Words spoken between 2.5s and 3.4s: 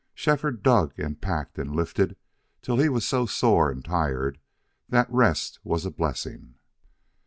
till he was so